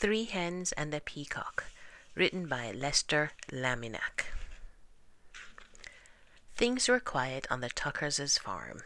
[0.00, 1.64] Three Hens and a Peacock,
[2.14, 4.26] written by Lester Laminack.
[6.54, 8.82] Things were quiet on the Tuckers' farm.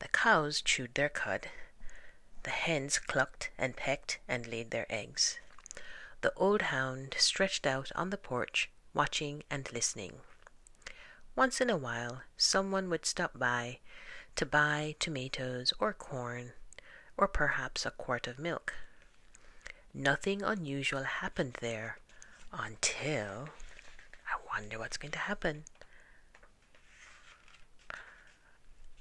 [0.00, 1.46] The cows chewed their cud.
[2.42, 5.38] The hens clucked and pecked and laid their eggs.
[6.22, 10.14] The old hound stretched out on the porch, watching and listening.
[11.36, 13.78] Once in a while, someone would stop by
[14.34, 16.52] to buy tomatoes or corn,
[17.16, 18.74] or perhaps a quart of milk.
[19.94, 21.98] Nothing unusual happened there
[22.52, 23.48] until.
[24.26, 25.64] I wonder what's going to happen.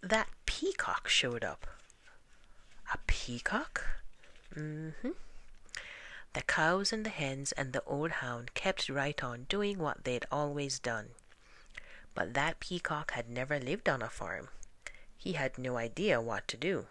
[0.01, 1.67] That peacock showed up.
[2.93, 3.83] A peacock?
[4.55, 5.09] Mm hmm.
[6.33, 10.25] The cows and the hens and the old hound kept right on doing what they'd
[10.31, 11.09] always done.
[12.13, 14.49] But that peacock had never lived on a farm.
[15.17, 16.85] He had no idea what to do.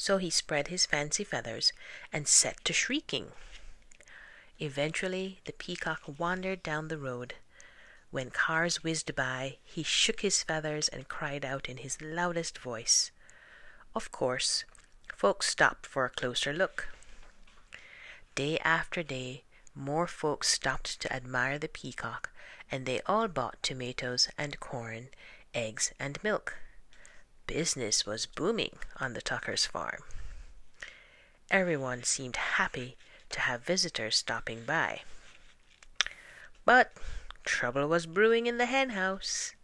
[0.00, 1.74] So he spread his fancy feathers
[2.10, 3.32] and set to shrieking.
[4.58, 7.34] Eventually, the peacock wandered down the road.
[8.10, 13.10] When cars whizzed by, he shook his feathers and cried out in his loudest voice.
[13.94, 14.64] Of course,
[15.14, 16.88] folks stopped for a closer look.
[18.34, 22.30] Day after day, more folks stopped to admire the peacock,
[22.72, 25.08] and they all bought tomatoes and corn,
[25.52, 26.56] eggs and milk.
[27.52, 30.04] Business was booming on the Tuckers' farm.
[31.50, 32.96] Everyone seemed happy
[33.30, 35.00] to have visitors stopping by.
[36.64, 36.92] But
[37.42, 39.54] trouble was brewing in the hen house.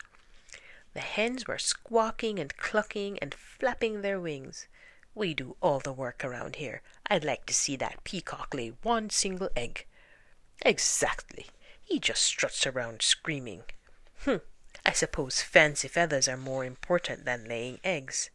[0.94, 4.66] The hens were squawking and clucking and flapping their wings.
[5.14, 6.82] We do all the work around here.
[7.08, 9.86] I'd like to see that peacock lay one single egg.
[10.62, 11.46] Exactly.
[11.84, 13.62] He just struts around screaming.
[14.24, 14.40] Hm.
[14.84, 18.30] I suppose fancy feathers are more important than laying eggs.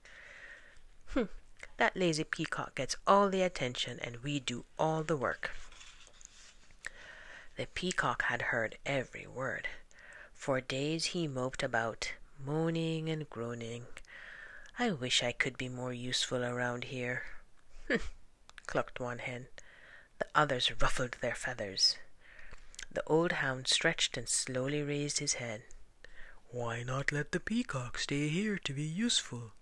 [1.14, 1.30] Hm,
[1.78, 5.52] that lazy peacock gets all the attention and we do all the work.
[7.58, 9.68] The peacock had heard every word.
[10.34, 12.14] For days he moped about,
[12.44, 13.86] moaning and groaning.
[14.80, 17.24] I wish I could be more useful around here.
[17.88, 18.00] Hm,
[18.66, 19.48] clucked one hen.
[20.18, 21.98] The others ruffled their feathers.
[22.92, 25.64] The old hound stretched and slowly raised his head.
[26.54, 29.54] Why not let the peacock stay here to be useful,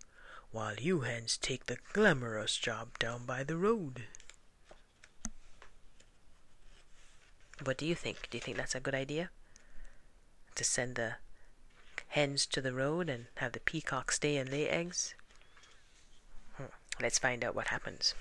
[0.51, 4.05] while you hens take the glamorous job down by the road?
[7.63, 8.27] What do you think?
[8.31, 9.29] Do you think that's a good idea?
[10.55, 11.17] To send the
[12.07, 15.13] hens to the road and have the peacock stay and lay eggs?
[16.53, 16.73] Hmm.
[17.00, 18.16] Let's find out what happens.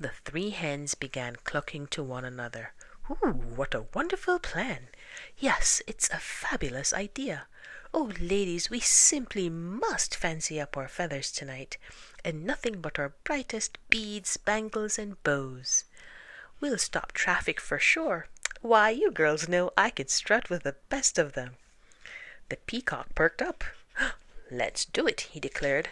[0.00, 2.72] The three hens began clucking to one another.
[3.10, 4.88] Ooh, what a wonderful plan!
[5.36, 7.46] Yes, it's a fabulous idea.
[7.92, 11.76] Oh, ladies, we simply must fancy up our feathers tonight,
[12.24, 15.84] and nothing but our brightest beads, bangles, and bows.
[16.60, 18.28] We'll stop traffic for sure.
[18.60, 21.56] Why, you girls know I could strut with the best of them.
[22.48, 23.64] The peacock perked up.
[24.50, 25.88] Let's do it, he declared.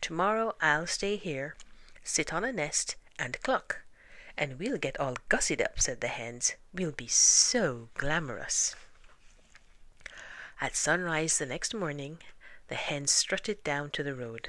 [0.00, 1.54] Tomorrow I'll stay here,
[2.02, 3.82] sit on a nest, and cluck.
[4.38, 6.54] And we'll get all gussied up, said the hens.
[6.72, 8.76] We'll be so glamorous.
[10.60, 12.18] At sunrise the next morning,
[12.68, 14.48] the hens strutted down to the road.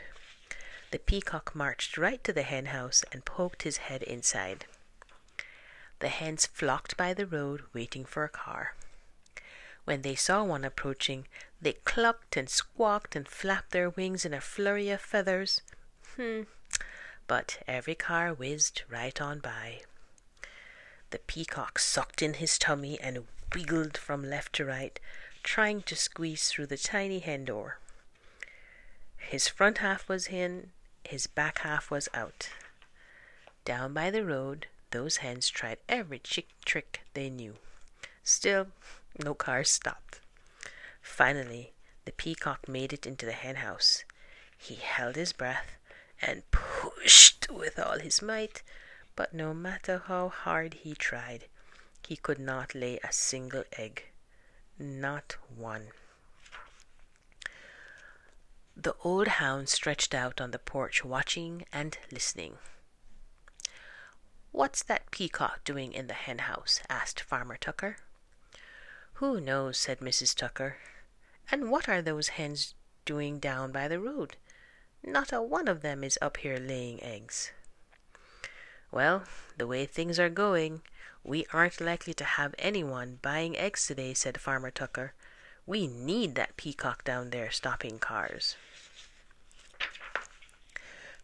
[0.91, 4.65] The peacock marched right to the hen house and poked his head inside.
[5.99, 8.75] The hens flocked by the road, waiting for a car.
[9.85, 11.27] When they saw one approaching,
[11.61, 15.61] they clucked and squawked and flapped their wings in a flurry of feathers.
[16.15, 16.43] Hmm,
[17.27, 19.81] but every car whizzed right on by.
[21.09, 24.99] The peacock sucked in his tummy and wiggled from left to right,
[25.43, 27.79] trying to squeeze through the tiny hen door.
[29.17, 30.71] His front half was in,
[31.03, 32.49] his back half was out.
[33.65, 37.55] Down by the road, those hens tried every chick trick they knew.
[38.23, 38.67] Still,
[39.23, 40.19] no cars stopped.
[41.01, 41.71] Finally,
[42.05, 44.03] the peacock made it into the hen house.
[44.57, 45.76] He held his breath
[46.21, 48.63] and pushed with all his might,
[49.15, 51.45] but no matter how hard he tried,
[52.07, 54.05] he could not lay a single egg.
[54.79, 55.87] Not one.
[58.75, 62.59] The old hound stretched out on the porch, watching and listening.
[64.51, 66.81] What's that peacock doing in the hen house?
[66.89, 67.97] asked Farmer Tucker.
[69.13, 70.35] Who knows, said Mrs.
[70.35, 70.77] Tucker.
[71.51, 72.75] And what are those hens
[73.05, 74.37] doing down by the road?
[75.03, 77.51] Not a one of them is up here laying eggs.
[78.91, 79.23] Well,
[79.57, 80.81] the way things are going,
[81.23, 85.13] we aren't likely to have anyone buying eggs today, said Farmer Tucker.
[85.65, 88.55] We need that peacock down there stopping cars.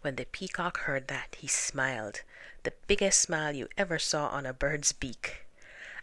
[0.02, 2.22] When the peacock heard that, he smiled,
[2.64, 5.46] the biggest smile you ever saw on a bird's beak.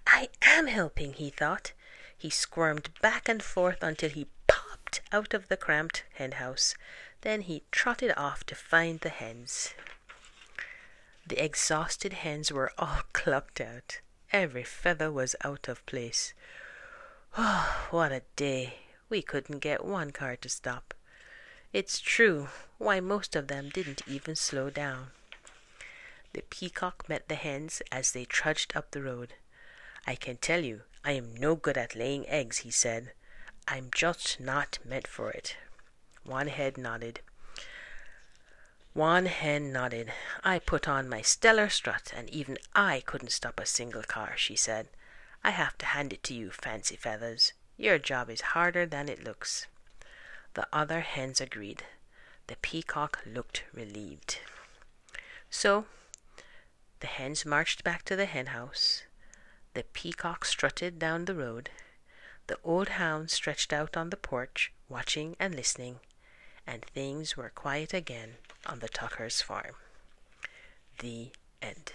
[0.07, 1.73] I am helping, he thought.
[2.17, 6.75] He squirmed back and forth until he popped out of the cramped hen house.
[7.23, 9.75] Then he trotted off to find the hens.
[11.27, 14.01] The exhausted hens were all clucked out.
[14.33, 16.33] Every feather was out of place.
[17.37, 18.75] Oh, what a day!
[19.09, 20.95] We couldn't get one car to stop.
[21.73, 25.09] It's true, why most of them didn't even slow down.
[26.33, 29.35] The peacock met the hens as they trudged up the road.
[30.07, 33.13] I can tell you, I am no good at laying eggs, he said.
[33.69, 35.57] I'm just not meant for it.
[36.25, 37.21] One head nodded.
[38.93, 40.13] One hen nodded.
[40.45, 44.57] I put on my stellar strut, and even I couldn't stop a single car, she
[44.57, 44.89] said.
[45.43, 47.53] I have to hand it to you, Fancy Feathers.
[47.77, 49.67] Your job is harder than it looks.
[50.55, 51.85] The other hens agreed.
[52.49, 54.39] The peacock looked relieved.
[55.51, 55.87] So
[57.01, 59.05] the hens marched back to the hen house.
[59.75, 61.71] The peacock strutted down the road.
[62.49, 66.01] The old hound stretched out on the porch, watching and listening,
[66.71, 68.35] and things were quiet again
[68.65, 69.75] on the Tuckers' farm.
[71.01, 71.31] The
[71.61, 71.93] end.